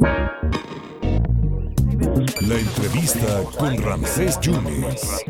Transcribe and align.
La 0.00 0.40
entrevista 2.58 3.42
con 3.58 3.76
Ramsés 3.82 4.38
Yunes. 4.40 5.24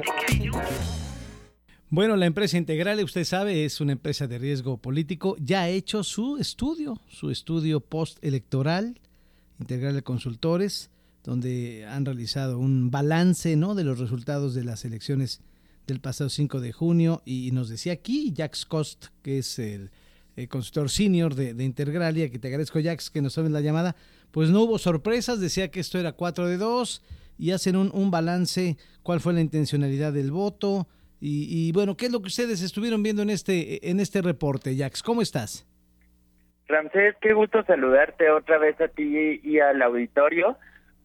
Bueno, 1.88 2.17
la 2.17 2.26
empresa 2.26 2.58
Integral, 2.58 3.02
usted 3.02 3.24
sabe, 3.24 3.64
es 3.64 3.80
una 3.80 3.92
empresa 3.92 4.26
de 4.26 4.38
riesgo 4.38 4.76
político. 4.76 5.36
Ya 5.40 5.62
ha 5.62 5.70
hecho 5.70 6.04
su 6.04 6.36
estudio, 6.36 7.00
su 7.08 7.30
estudio 7.30 7.80
postelectoral, 7.80 9.00
Integral 9.58 9.94
de 9.94 10.02
Consultores, 10.02 10.90
donde 11.24 11.87
han 11.87 12.04
realizado 12.04 12.58
un 12.58 12.90
balance 12.90 13.56
¿no? 13.56 13.74
de 13.74 13.85
los 13.85 13.98
resultados 13.98 14.54
de 14.54 14.64
las 14.64 14.85
elecciones 14.85 15.40
del 15.87 16.00
pasado 16.00 16.28
5 16.28 16.60
de 16.60 16.73
junio. 16.73 17.23
Y 17.24 17.52
nos 17.52 17.70
decía 17.70 17.95
aquí 17.95 18.34
Jax 18.37 18.66
Cost, 18.66 19.06
que 19.23 19.38
es 19.38 19.59
el, 19.59 19.91
consultor 20.48 20.91
senior 20.91 21.34
de, 21.34 21.55
de, 21.55 21.64
Integralia, 21.64 22.30
que 22.30 22.38
te 22.38 22.48
agradezco, 22.48 22.80
Jax, 22.82 23.10
que 23.10 23.23
nos 23.23 23.34
tomen 23.34 23.52
la 23.52 23.60
llamada. 23.60 23.96
Pues 24.30 24.51
no 24.51 24.62
hubo 24.62 24.79
sorpresas, 24.79 25.41
decía 25.41 25.70
que 25.70 25.80
esto 25.80 25.98
era 25.98 26.12
4 26.12 26.47
de 26.47 26.57
2 26.57 27.05
y 27.39 27.52
hacen 27.52 27.77
un, 27.77 27.91
un 27.93 28.11
balance, 28.11 28.77
cuál 29.02 29.21
fue 29.21 29.33
la 29.33 29.41
intencionalidad 29.41 30.12
del 30.12 30.30
voto 30.30 30.87
y, 31.21 31.73
bueno, 31.73 31.97
¿qué 31.97 32.07
es 32.07 32.12
lo 32.12 32.21
que 32.21 32.29
ustedes 32.29 32.62
estuvieron 32.62 33.02
viendo 33.02 33.23
en 33.23 33.30
este, 33.30 33.91
en 33.91 33.99
este 33.99 34.23
reporte, 34.23 34.77
Jax? 34.77 35.02
¿Cómo 35.02 35.21
estás? 35.21 35.66
Ramsés, 36.69 37.16
qué 37.21 37.33
gusto 37.33 37.65
saludarte 37.65 38.30
otra 38.30 38.59
vez 38.59 38.80
a 38.80 38.88
ti 38.88 39.41
y 39.43 39.59
al 39.59 39.83
auditorio. 39.83 40.57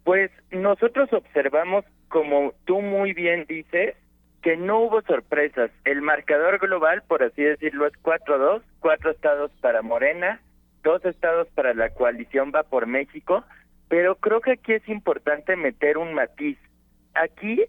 Pues 0.03 0.29
nosotros 0.51 1.11
observamos, 1.13 1.85
como 2.09 2.53
tú 2.65 2.81
muy 2.81 3.13
bien 3.13 3.45
dices, 3.47 3.95
que 4.43 4.57
no 4.57 4.81
hubo 4.81 5.01
sorpresas. 5.03 5.71
El 5.85 6.01
marcador 6.01 6.59
global, 6.59 7.01
por 7.07 7.23
así 7.23 7.41
decirlo, 7.41 7.87
es 7.87 7.93
4-2, 8.03 8.61
cuatro 8.81 9.11
estados 9.11 9.51
para 9.61 9.81
Morena, 9.81 10.41
dos 10.83 11.03
estados 11.05 11.47
para 11.49 11.73
la 11.73 11.89
coalición 11.89 12.51
va 12.53 12.63
por 12.63 12.85
México, 12.85 13.43
pero 13.89 14.15
creo 14.15 14.41
que 14.41 14.51
aquí 14.53 14.73
es 14.73 14.87
importante 14.87 15.55
meter 15.55 15.97
un 15.97 16.13
matiz. 16.13 16.57
Aquí 17.13 17.63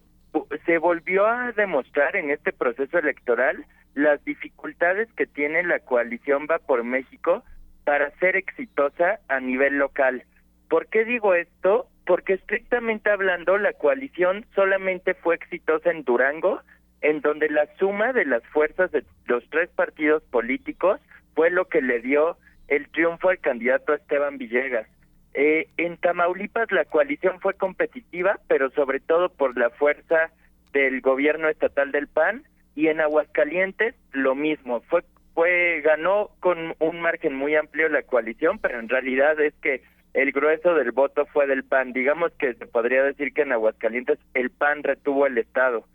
se 0.67 0.79
volvió 0.79 1.27
a 1.27 1.53
demostrar 1.53 2.17
en 2.17 2.31
este 2.31 2.53
proceso 2.53 2.99
electoral 2.99 3.65
las 3.95 4.23
dificultades 4.25 5.09
que 5.13 5.27
tiene 5.27 5.63
la 5.63 5.79
coalición 5.79 6.47
Va 6.51 6.59
por 6.59 6.83
México 6.83 7.45
para 7.85 8.11
ser 8.19 8.37
exitosa 8.37 9.21
a 9.29 9.41
nivel 9.41 9.79
local. 9.79 10.25
¿Por 10.69 10.87
qué 10.89 11.05
digo 11.05 11.35
esto? 11.35 11.87
Porque 12.07 12.35
estrictamente 12.35 13.11
hablando, 13.11 13.59
la 13.59 13.73
coalición 13.75 14.47
solamente 14.55 15.15
fue 15.15 15.37
exitosa 15.37 15.91
en 15.91 16.03
Durango, 16.03 16.61
en 17.03 17.21
donde 17.21 17.49
la 17.51 17.67
suma 17.77 18.13
de 18.13 18.25
las 18.25 18.43
fuerzas 18.47 18.91
de 18.91 19.05
los 19.27 19.49
tres 19.51 19.69
partidos 19.71 20.23
políticos 20.25 21.01
fue 21.35 21.51
lo 21.51 21.67
que 21.67 21.83
le 21.83 22.01
dio 22.01 22.39
el 22.69 22.89
triunfo 22.89 23.29
al 23.31 23.39
candidato 23.39 23.95
Esteban 23.95 24.39
Villegas. 24.39 24.89
Eh, 25.35 25.69
en 25.77 25.97
Tamaulipas 25.97 26.71
la 26.71 26.85
coalición 26.85 27.41
fue 27.41 27.55
competitiva, 27.55 28.39
pero 28.47 28.71
sobre 28.71 29.01
todo 29.01 29.31
por 29.31 29.57
la 29.59 29.71
fuerza 29.71 30.31
del 30.73 31.01
gobierno 31.01 31.49
estatal 31.49 31.93
del 31.93 32.09
PAN 32.09 32.45
y 32.75 32.89
en 32.89 33.01
Aguascalientes 33.01 33.95
lo 34.13 34.35
mismo. 34.35 34.81
Fue 34.83 35.03
fue 35.35 35.81
ganó 35.85 36.31
con 36.41 36.75
un 36.79 37.01
margen 37.01 37.35
muy 37.35 37.57
amplio 37.57 37.89
la 37.89 38.03
coalición, 38.03 38.59
pero 38.61 38.79
en 38.79 38.89
realidad 38.89 39.39
es 39.41 39.53
que 39.55 39.83
el 40.15 40.31
grueso 40.31 40.75
del 40.75 40.93
voto 40.93 41.27
fue 41.27 41.49
del 41.49 41.65
PAN. 41.65 41.93
Digamos 41.93 42.33
que 42.39 42.55
se 42.55 42.67
podría 42.67 43.03
decir 43.03 43.35
que 43.35 43.43
en 43.43 43.53
Aguascalientes 43.53 44.19
el 44.35 44.51
PAN 44.51 44.85
retuvo 44.85 45.27
el 45.27 45.37
estado. 45.39 45.87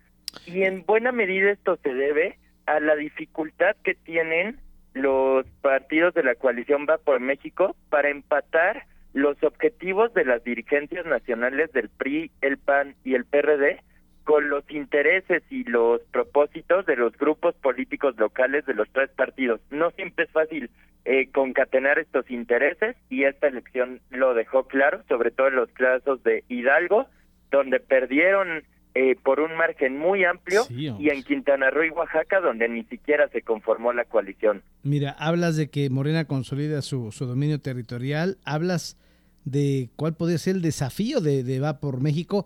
Y 0.46 0.64
en 0.64 0.86
buena 0.86 1.14
medida 1.14 1.52
esto 1.52 1.78
se 1.78 1.94
debe 1.94 2.38
a 2.66 2.82
la 2.82 2.96
dificultad 2.96 3.78
que 3.84 3.96
tienen 3.96 4.60
los 4.94 5.46
partidos 5.62 6.14
de 6.14 6.24
la 6.24 6.36
coalición 6.36 6.86
Va 6.90 6.98
por 6.98 7.20
México 7.20 7.76
para 7.90 8.10
empatar 8.10 8.86
los 9.14 9.42
objetivos 9.44 10.14
de 10.14 10.26
las 10.26 10.44
dirigencias 10.44 11.06
nacionales 11.06 11.72
del 11.74 11.90
PRI, 11.90 12.32
el 12.42 12.58
PAN 12.58 12.96
y 13.04 13.16
el 13.16 13.26
PRD 13.26 13.82
con 14.24 14.50
los 14.50 14.64
intereses 14.70 15.42
y 15.50 15.64
los 15.64 16.02
propósitos 16.12 16.86
de 16.86 16.96
los 16.96 17.18
grupos 17.18 17.56
políticos 17.56 18.16
locales 18.20 18.66
de 18.68 18.76
los 18.76 18.88
tres 18.92 19.10
partidos. 19.10 19.60
No 19.72 19.90
siempre 19.92 20.26
es 20.26 20.32
fácil 20.32 20.70
eh, 21.06 21.32
concatenar 21.32 21.98
estos 21.98 22.30
intereses 22.30 22.96
y 23.10 23.24
esta 23.24 23.48
elección 23.48 24.02
lo 24.12 24.36
dejó 24.36 24.68
claro, 24.68 25.02
sobre 25.08 25.32
todo 25.32 25.48
en 25.48 25.56
los 25.56 25.72
casos 25.72 26.22
de 26.24 26.44
Hidalgo, 26.48 27.08
donde 27.50 27.80
perdieron 27.80 28.64
eh, 28.96 29.16
por 29.24 29.40
un 29.40 29.56
margen 29.56 29.98
muy 29.98 30.24
amplio 30.26 30.64
y 30.70 31.10
en 31.10 31.24
Quintana 31.24 31.70
Roo 31.70 31.86
y 31.86 31.90
Oaxaca 31.92 32.40
donde 32.40 32.68
ni 32.68 32.84
siquiera 32.86 33.28
se 33.30 33.42
conformó 33.42 33.94
la 33.94 34.06
coalición. 34.06 34.64
Mira, 34.84 35.12
hablas 35.12 35.56
de 35.58 35.70
que 35.70 35.90
Morena 35.90 36.26
consolida 36.26 36.82
su, 36.82 37.12
su 37.12 37.26
dominio 37.26 37.60
territorial, 37.60 38.38
hablas 38.46 38.98
de 39.46 39.90
cuál 39.96 40.16
podría 40.16 40.38
ser 40.38 40.56
el 40.56 40.62
desafío 40.62 41.22
de, 41.22 41.44
de 41.44 41.60
Va 41.60 41.80
por 41.80 42.02
México 42.02 42.46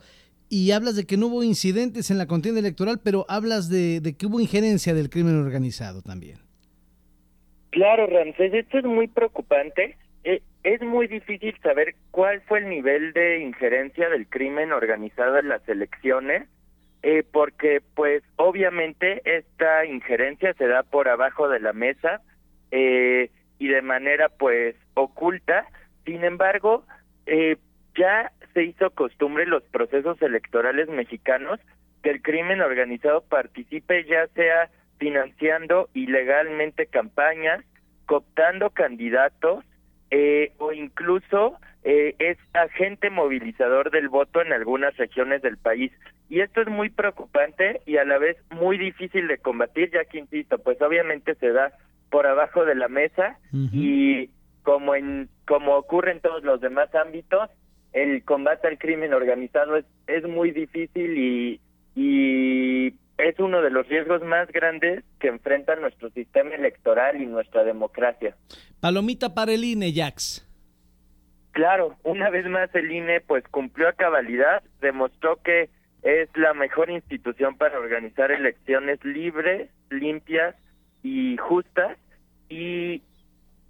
y 0.49 0.71
hablas 0.71 0.95
de 0.95 1.05
que 1.05 1.17
no 1.17 1.27
hubo 1.27 1.43
incidentes 1.43 2.11
en 2.11 2.17
la 2.17 2.27
contienda 2.27 2.59
electoral, 2.59 2.99
pero 3.03 3.25
hablas 3.29 3.69
de, 3.69 4.01
de 4.01 4.15
que 4.15 4.25
hubo 4.25 4.39
injerencia 4.39 4.93
del 4.93 5.09
crimen 5.09 5.39
organizado 5.39 6.01
también. 6.01 6.39
Claro, 7.71 8.05
Ramsés, 8.05 8.53
esto 8.53 8.77
es 8.77 8.83
muy 8.83 9.07
preocupante. 9.07 9.97
Es 10.63 10.81
muy 10.81 11.07
difícil 11.07 11.56
saber 11.62 11.96
cuál 12.12 12.41
fue 12.41 12.59
el 12.59 12.69
nivel 12.69 13.12
de 13.12 13.40
injerencia 13.40 14.09
del 14.09 14.28
crimen 14.28 14.72
organizado 14.72 15.38
en 15.38 15.50
las 15.50 15.68
elecciones, 15.68 16.47
eh, 17.01 17.24
porque 17.29 17.81
pues 17.96 18.24
obviamente 18.38 19.22
esta 19.25 19.85
injerencia 19.85 20.53
se 20.53 20.68
da 20.68 20.84
por 20.84 21.09
abajo 21.09 21.50
de 21.50 21.59
la 21.59 21.74
mesa 21.74 22.22
eh, 22.72 23.29
y 23.59 23.68
de 23.68 23.81
manera 23.81 24.29
pues 24.29 24.75
oculta. 24.94 25.68
Sin 26.06 26.24
embargo, 26.24 26.85
eh, 27.25 27.57
ya 27.97 28.31
se 28.53 28.63
hizo 28.63 28.90
costumbre 28.91 29.44
en 29.44 29.50
los 29.50 29.63
procesos 29.63 30.22
electorales 30.22 30.88
mexicanos 30.88 31.59
que 32.03 32.09
el 32.09 32.22
crimen 32.22 32.62
organizado 32.62 33.22
participe 33.22 34.06
ya 34.06 34.28
sea 34.28 34.69
financiando 34.97 35.90
ilegalmente 35.94 36.85
campañas, 36.85 37.66
cooptando 38.06 38.69
candidatos 38.69 39.66
eh, 40.16 40.53
o 40.59 40.72
incluso 40.72 41.57
eh, 41.84 42.16
es 42.19 42.38
agente 42.53 43.09
movilizador 43.09 43.90
del 43.90 44.09
voto 44.09 44.44
en 44.44 44.53
algunas 44.53 44.96
regiones 44.96 45.41
del 45.41 45.57
país. 45.57 45.91
Y 46.29 46.41
esto 46.41 46.62
es 46.62 46.68
muy 46.68 46.91
preocupante 46.91 47.81
y 47.88 47.97
a 47.97 48.06
la 48.06 48.19
vez 48.19 48.38
muy 48.51 48.78
difícil 48.78 49.28
de 49.28 49.40
combatir, 49.40 49.90
ya 49.91 50.06
que, 50.06 50.19
insisto, 50.19 50.59
pues 50.59 50.79
obviamente 50.84 51.34
se 51.35 51.51
da 51.51 51.74
por 52.12 52.28
abajo 52.28 52.63
de 52.63 52.75
la 52.75 52.90
mesa 52.90 53.40
y 53.72 54.29
como 54.62 54.94
en 54.94 55.29
como 55.47 55.78
ocurre 55.78 56.12
en 56.12 56.22
todos 56.22 56.44
los 56.44 56.62
demás 56.62 56.94
ámbitos, 56.94 57.50
el 57.91 58.24
combate 58.24 58.68
al 58.68 58.78
crimen 58.78 59.16
organizado 59.16 59.78
es, 59.78 59.85
es 60.06 60.24
muy 60.28 60.51
difícil 60.51 61.18
y, 61.18 61.62
y 61.95 62.94
es 63.18 63.40
uno 63.40 63.62
de 63.62 63.69
los 63.69 63.88
riesgos 63.88 64.22
más 64.24 64.51
grandes 64.51 65.03
que 65.19 65.28
enfrenta 65.28 65.75
nuestro 65.75 66.09
sistema 66.12 66.56
electoral 66.56 67.22
y 67.22 67.25
nuestra 67.25 67.63
democracia. 67.63 68.35
Palomita 68.79 69.34
para 69.34 69.53
el 69.53 69.63
INE, 69.63 69.94
Jax. 69.94 70.47
Claro, 71.51 71.96
una 72.03 72.29
vez 72.29 72.46
más 72.47 72.74
el 72.74 72.91
INE 72.91 73.22
pues 73.22 73.44
cumplió 73.50 73.88
a 73.88 73.94
cabalidad, 73.94 74.63
demostró 74.81 75.38
que 75.44 75.69
es 76.01 76.29
la 76.35 76.53
mejor 76.53 76.90
institución 76.90 77.57
para 77.57 77.79
organizar 77.79 78.31
elecciones 78.31 79.03
libres, 79.06 79.69
limpias 79.90 80.56
y 81.03 81.38
justas 81.38 81.97
y 82.50 83.03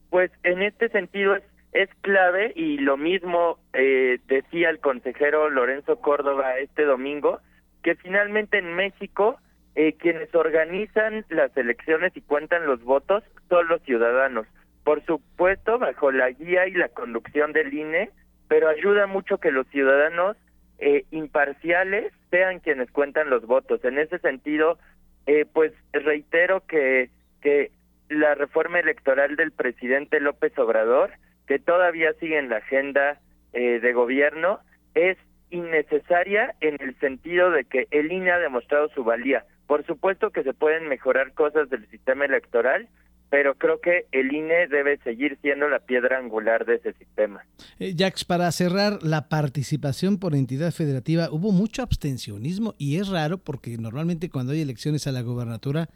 pues 0.09 0.31
en 0.43 0.61
este 0.61 0.89
sentido 0.89 1.35
es 1.35 1.43
es 1.73 1.89
clave 2.01 2.53
y 2.55 2.77
lo 2.77 2.97
mismo 2.97 3.57
eh, 3.73 4.19
decía 4.27 4.69
el 4.69 4.79
consejero 4.79 5.49
Lorenzo 5.49 5.99
Córdoba 5.99 6.57
este 6.59 6.83
domingo, 6.83 7.39
que 7.83 7.95
finalmente 7.95 8.57
en 8.57 8.73
México 8.75 9.37
eh, 9.75 9.93
quienes 9.93 10.33
organizan 10.33 11.25
las 11.29 11.55
elecciones 11.57 12.15
y 12.15 12.21
cuentan 12.21 12.65
los 12.65 12.83
votos 12.83 13.23
son 13.49 13.67
los 13.67 13.81
ciudadanos. 13.83 14.47
Por 14.83 15.03
supuesto, 15.05 15.79
bajo 15.79 16.11
la 16.11 16.29
guía 16.31 16.67
y 16.67 16.71
la 16.71 16.89
conducción 16.89 17.53
del 17.53 17.73
INE, 17.73 18.09
pero 18.47 18.69
ayuda 18.69 19.07
mucho 19.07 19.37
que 19.37 19.51
los 19.51 19.67
ciudadanos 19.67 20.37
eh, 20.79 21.05
imparciales 21.11 22.11
sean 22.29 22.59
quienes 22.59 22.91
cuentan 22.91 23.29
los 23.29 23.45
votos. 23.45 23.83
En 23.85 23.97
ese 23.97 24.19
sentido, 24.19 24.77
eh, 25.25 25.45
pues 25.51 25.71
reitero 25.93 26.65
que, 26.67 27.09
que 27.41 27.71
la 28.09 28.35
reforma 28.35 28.79
electoral 28.79 29.35
del 29.35 29.51
presidente 29.51 30.19
López 30.19 30.57
Obrador 30.57 31.11
que 31.47 31.59
todavía 31.59 32.13
sigue 32.19 32.37
en 32.37 32.49
la 32.49 32.57
agenda 32.57 33.19
eh, 33.53 33.79
de 33.79 33.93
gobierno 33.93 34.59
es 34.93 35.17
innecesaria 35.53 36.55
en 36.61 36.77
el 36.81 36.97
sentido 36.99 37.51
de 37.51 37.65
que 37.65 37.87
el 37.91 38.11
INE 38.11 38.31
ha 38.31 38.39
demostrado 38.39 38.89
su 38.89 39.03
valía. 39.03 39.45
Por 39.67 39.85
supuesto 39.85 40.31
que 40.31 40.43
se 40.43 40.53
pueden 40.53 40.89
mejorar 40.89 41.33
cosas 41.33 41.69
del 41.69 41.87
sistema 41.89 42.25
electoral, 42.25 42.89
pero 43.29 43.55
creo 43.55 43.79
que 43.79 44.05
el 44.11 44.33
INE 44.33 44.67
debe 44.67 44.97
seguir 44.97 45.37
siendo 45.41 45.67
la 45.67 45.79
piedra 45.79 46.19
angular 46.19 46.65
de 46.65 46.75
ese 46.75 46.93
sistema. 46.93 47.43
Eh, 47.79 47.95
Jax, 47.97 48.25
para 48.25 48.51
cerrar, 48.51 49.01
la 49.01 49.29
participación 49.29 50.19
por 50.19 50.35
entidad 50.35 50.71
federativa, 50.71 51.29
hubo 51.31 51.51
mucho 51.51 51.81
abstencionismo 51.81 52.75
y 52.77 52.99
es 52.99 53.07
raro 53.07 53.37
porque 53.37 53.77
normalmente 53.77 54.29
cuando 54.29 54.53
hay 54.53 54.61
elecciones 54.61 55.07
a 55.07 55.11
la 55.11 55.21
gobernatura 55.21 55.89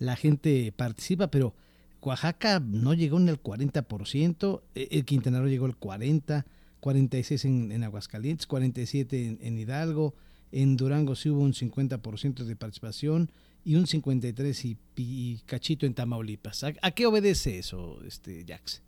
la 0.00 0.16
gente 0.16 0.72
participa, 0.74 1.28
pero 1.28 1.54
Oaxaca 2.00 2.60
no 2.60 2.94
llegó 2.94 3.20
ni 3.20 3.30
al 3.30 3.40
40%, 3.40 4.62
e, 4.74 4.88
el 4.90 5.04
Quintana 5.04 5.38
Roo 5.38 5.48
llegó 5.48 5.66
al 5.66 5.78
40%, 5.78 6.44
46 6.80 7.44
en, 7.44 7.72
en 7.72 7.84
Aguascalientes, 7.84 8.46
47 8.46 9.26
en, 9.26 9.38
en, 9.40 9.58
Hidalgo, 9.58 10.14
en 10.52 10.76
Durango 10.76 11.14
sí 11.14 11.30
hubo 11.30 11.42
un 11.42 11.52
50% 11.52 12.44
de 12.44 12.56
participación 12.56 13.30
y 13.64 13.76
un 13.76 13.86
53 13.86 14.64
y, 14.64 14.78
y 14.96 15.38
cachito 15.46 15.86
en 15.86 15.94
Tamaulipas. 15.94 16.64
¿A, 16.64 16.72
¿A, 16.82 16.90
qué 16.90 17.06
obedece 17.06 17.58
eso, 17.58 18.00
este 18.06 18.44
Jax? 18.46 18.82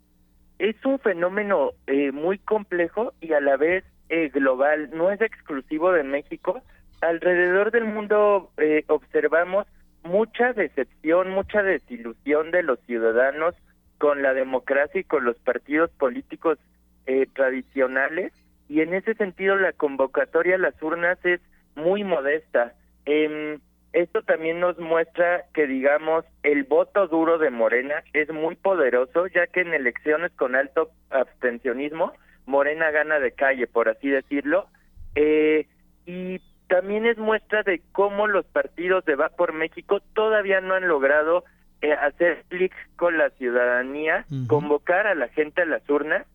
Es 0.59 0.75
un 0.85 0.99
fenómeno 0.99 1.71
eh, 1.87 2.11
muy 2.11 2.37
complejo 2.39 3.13
y 3.21 3.33
a 3.33 3.41
la 3.41 3.57
vez 3.57 3.83
eh, 4.09 4.29
global, 4.29 4.89
no 4.93 5.11
es 5.11 5.21
exclusivo 5.21 5.91
de 5.91 6.03
México. 6.03 6.61
Alrededor 7.01 7.71
del 7.71 7.85
mundo 7.85 8.51
eh, 8.57 8.83
observamos 8.87 9.67
mucha 10.03 10.53
decepción, 10.53 11.31
mucha 11.31 11.63
desilusión 11.63 12.51
de 12.51 12.63
los 12.63 12.79
ciudadanos 12.81 13.55
con 13.97 14.21
la 14.21 14.33
democracia 14.33 15.01
y 15.01 15.05
con 15.05 15.23
los 15.25 15.37
partidos 15.39 15.89
políticos 15.91 16.59
eh, 17.05 17.27
tradicionales 17.33 18.33
y 18.69 18.81
en 18.81 18.93
ese 18.93 19.13
sentido 19.15 19.55
la 19.55 19.73
convocatoria 19.73 20.55
a 20.55 20.59
las 20.59 20.81
urnas 20.81 21.17
es 21.25 21.41
muy 21.75 22.03
modesta. 22.03 22.73
Eh, 23.05 23.59
esto 23.93 24.23
también 24.23 24.59
nos 24.59 24.79
muestra 24.79 25.45
que, 25.53 25.67
digamos, 25.67 26.25
el 26.41 26.63
voto 26.63 27.07
duro 27.07 27.37
de 27.37 27.51
Morena 27.51 28.03
es 28.13 28.31
muy 28.33 28.55
poderoso, 28.55 29.27
ya 29.27 29.45
que 29.45 29.61
en 29.61 29.73
elecciones 29.73 30.31
con 30.31 30.55
alto 30.55 30.89
abstencionismo, 31.11 32.11
Morena 32.47 32.89
gana 32.89 33.19
de 33.19 33.31
calle, 33.33 33.67
por 33.67 33.89
así 33.89 34.09
decirlo, 34.09 34.67
eh, 35.15 35.67
y 36.07 36.41
también 36.67 37.05
es 37.05 37.19
muestra 37.19 37.61
de 37.61 37.81
cómo 37.91 38.25
los 38.27 38.45
partidos 38.45 39.05
de 39.05 39.15
Va 39.15 39.29
por 39.29 39.53
México 39.53 40.01
todavía 40.15 40.59
no 40.59 40.73
han 40.73 40.87
logrado 40.87 41.43
eh, 41.83 41.93
hacer 41.93 42.43
clic 42.47 42.73
con 42.95 43.19
la 43.19 43.29
ciudadanía, 43.31 44.25
uh 44.31 44.33
-huh. 44.33 44.47
convocar 44.47 45.05
a 45.05 45.13
la 45.13 45.27
gente 45.27 45.61
a 45.61 45.65
las 45.65 45.87
urnas, 45.87 46.25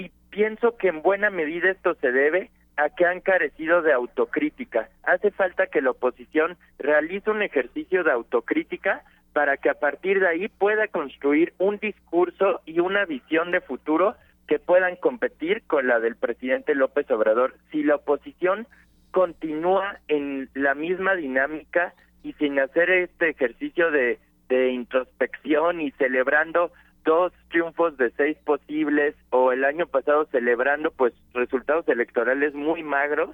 y 0.00 0.10
pienso 0.30 0.76
que 0.78 0.88
en 0.88 1.02
buena 1.02 1.28
medida 1.28 1.70
esto 1.70 1.94
se 1.96 2.10
debe 2.10 2.50
a 2.76 2.88
que 2.88 3.04
han 3.04 3.20
carecido 3.20 3.82
de 3.82 3.92
autocrítica. 3.92 4.88
Hace 5.02 5.30
falta 5.30 5.66
que 5.66 5.82
la 5.82 5.90
oposición 5.90 6.56
realice 6.78 7.30
un 7.30 7.42
ejercicio 7.42 8.02
de 8.02 8.12
autocrítica 8.12 9.02
para 9.34 9.58
que 9.58 9.68
a 9.68 9.74
partir 9.74 10.20
de 10.20 10.28
ahí 10.28 10.48
pueda 10.48 10.88
construir 10.88 11.52
un 11.58 11.76
discurso 11.76 12.62
y 12.64 12.80
una 12.80 13.04
visión 13.04 13.50
de 13.50 13.60
futuro 13.60 14.14
que 14.48 14.58
puedan 14.58 14.96
competir 14.96 15.62
con 15.66 15.86
la 15.86 16.00
del 16.00 16.16
presidente 16.16 16.74
López 16.74 17.10
Obrador. 17.10 17.54
Si 17.70 17.82
la 17.82 17.96
oposición 17.96 18.66
continúa 19.10 19.98
en 20.08 20.48
la 20.54 20.74
misma 20.74 21.14
dinámica 21.14 21.92
y 22.22 22.32
sin 22.34 22.58
hacer 22.58 22.88
este 22.90 23.28
ejercicio 23.28 23.90
de, 23.90 24.18
de 24.48 24.70
introspección 24.70 25.82
y 25.82 25.90
celebrando 25.92 26.72
dos 27.04 27.32
triunfos 27.50 27.96
de 27.96 28.10
seis 28.16 28.36
posibles 28.44 29.14
o 29.30 29.52
el 29.52 29.64
año 29.64 29.86
pasado 29.86 30.26
celebrando 30.30 30.90
pues 30.90 31.12
resultados 31.32 31.88
electorales 31.88 32.54
muy 32.54 32.82
magros, 32.82 33.30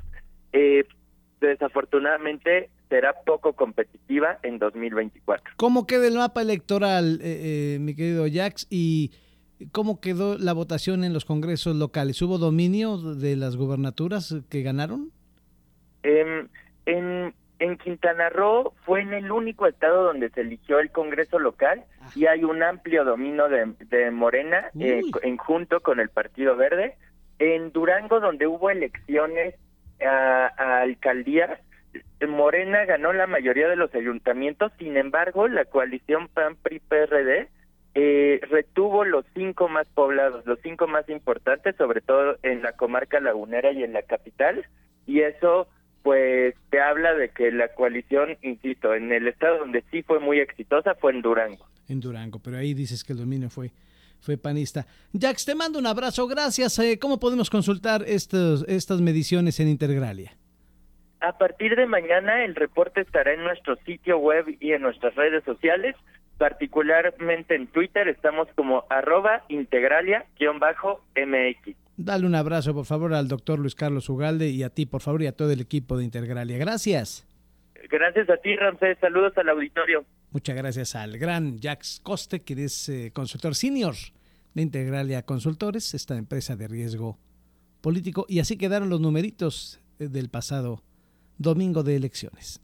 eh, 0.52 0.84
desafortunadamente 1.40 2.70
será 2.88 3.14
poco 3.24 3.54
competitiva 3.54 4.38
en 4.42 4.58
2024. 4.58 5.54
¿Cómo 5.56 5.86
queda 5.86 6.06
el 6.06 6.14
mapa 6.14 6.42
electoral, 6.42 7.20
eh, 7.22 7.74
eh, 7.74 7.78
mi 7.80 7.94
querido 7.94 8.26
Jax? 8.32 8.66
Y 8.70 9.10
¿Cómo 9.72 10.00
quedó 10.00 10.36
la 10.36 10.52
votación 10.52 11.02
en 11.02 11.14
los 11.14 11.24
congresos 11.24 11.76
locales? 11.76 12.20
¿Hubo 12.20 12.36
dominio 12.36 12.98
de 12.98 13.36
las 13.36 13.56
gubernaturas 13.56 14.34
que 14.50 14.62
ganaron? 14.62 15.12
Eh, 16.02 16.46
en, 16.84 17.34
en 17.58 17.76
Quintana 17.78 18.28
Roo 18.28 18.72
fue 18.84 19.00
en 19.00 19.12
el 19.14 19.30
único 19.30 19.66
estado 19.66 20.04
donde 20.04 20.30
se 20.30 20.42
eligió 20.42 20.78
el 20.78 20.90
Congreso 20.90 21.38
local 21.38 21.84
Ajá. 22.00 22.10
y 22.14 22.26
hay 22.26 22.44
un 22.44 22.62
amplio 22.62 23.04
dominio 23.04 23.48
de, 23.48 23.72
de 23.86 24.10
Morena 24.10 24.70
eh, 24.78 25.02
en 25.22 25.36
junto 25.36 25.80
con 25.80 26.00
el 26.00 26.08
Partido 26.10 26.56
Verde. 26.56 26.96
En 27.38 27.72
Durango, 27.72 28.20
donde 28.20 28.46
hubo 28.46 28.70
elecciones 28.70 29.54
a, 30.00 30.52
a 30.56 30.80
alcaldías, 30.82 31.60
Morena 32.26 32.84
ganó 32.84 33.12
la 33.12 33.26
mayoría 33.26 33.68
de 33.68 33.76
los 33.76 33.94
ayuntamientos, 33.94 34.72
sin 34.78 34.96
embargo, 34.96 35.48
la 35.48 35.64
coalición 35.64 36.28
PAN-PRI-PRD 36.28 37.48
eh, 37.94 38.40
retuvo 38.50 39.04
los 39.04 39.24
cinco 39.34 39.68
más 39.68 39.86
poblados, 39.88 40.44
los 40.46 40.58
cinco 40.60 40.86
más 40.86 41.08
importantes, 41.08 41.76
sobre 41.76 42.00
todo 42.00 42.36
en 42.42 42.62
la 42.62 42.72
comarca 42.72 43.20
lagunera 43.20 43.72
y 43.72 43.82
en 43.82 43.92
la 43.92 44.02
capital, 44.02 44.66
y 45.06 45.20
eso 45.20 45.68
pues 46.06 46.54
te 46.70 46.80
habla 46.80 47.14
de 47.14 47.30
que 47.30 47.50
la 47.50 47.74
coalición, 47.74 48.38
insisto, 48.40 48.94
en 48.94 49.10
el 49.10 49.26
estado 49.26 49.58
donde 49.58 49.82
sí 49.90 50.04
fue 50.04 50.20
muy 50.20 50.38
exitosa 50.38 50.94
fue 50.94 51.10
en 51.10 51.20
Durango. 51.20 51.66
En 51.88 51.98
Durango, 51.98 52.38
pero 52.38 52.58
ahí 52.58 52.74
dices 52.74 53.02
que 53.02 53.12
el 53.12 53.18
dominio 53.18 53.50
fue 53.50 53.72
fue 54.20 54.38
panista. 54.38 54.86
Jax, 55.20 55.44
te 55.44 55.56
mando 55.56 55.80
un 55.80 55.86
abrazo, 55.86 56.28
gracias. 56.28 56.78
Eh, 56.78 57.00
¿Cómo 57.00 57.18
podemos 57.18 57.50
consultar 57.50 58.04
estos, 58.06 58.64
estas 58.68 59.00
mediciones 59.00 59.58
en 59.58 59.66
Intergralia? 59.66 60.36
A 61.18 61.36
partir 61.38 61.74
de 61.74 61.86
mañana 61.86 62.44
el 62.44 62.54
reporte 62.54 63.00
estará 63.00 63.32
en 63.32 63.42
nuestro 63.42 63.74
sitio 63.84 64.18
web 64.18 64.44
y 64.60 64.74
en 64.74 64.82
nuestras 64.82 65.12
redes 65.16 65.42
sociales 65.42 65.96
particularmente 66.38 67.56
en 67.56 67.66
Twitter 67.66 68.06
estamos 68.06 68.46
como 68.54 68.84
arroba 68.90 69.42
integralia-mx. 69.48 71.85
Dale 71.96 72.26
un 72.26 72.34
abrazo, 72.34 72.74
por 72.74 72.84
favor, 72.84 73.14
al 73.14 73.28
doctor 73.28 73.58
Luis 73.58 73.74
Carlos 73.74 74.08
Ugalde 74.08 74.50
y 74.50 74.62
a 74.62 74.70
ti, 74.70 74.84
por 74.84 75.00
favor, 75.00 75.22
y 75.22 75.26
a 75.26 75.32
todo 75.32 75.50
el 75.50 75.60
equipo 75.60 75.96
de 75.96 76.04
Integralia. 76.04 76.58
Gracias. 76.58 77.26
Gracias 77.90 78.28
a 78.28 78.36
ti, 78.36 78.54
Ramsés. 78.56 78.98
Saludos 79.00 79.32
al 79.36 79.48
auditorio. 79.48 80.04
Muchas 80.30 80.56
gracias 80.56 80.94
al 80.94 81.16
gran 81.18 81.58
Jax 81.58 82.00
Coste, 82.02 82.40
que 82.42 82.64
es 82.64 82.88
eh, 82.88 83.12
consultor 83.14 83.54
senior 83.54 83.94
de 84.54 84.62
Integralia 84.62 85.22
Consultores, 85.22 85.94
esta 85.94 86.16
empresa 86.16 86.56
de 86.56 86.68
riesgo 86.68 87.18
político. 87.80 88.26
Y 88.28 88.40
así 88.40 88.58
quedaron 88.58 88.90
los 88.90 89.00
numeritos 89.00 89.80
del 89.98 90.28
pasado 90.28 90.82
domingo 91.38 91.82
de 91.82 91.96
elecciones. 91.96 92.60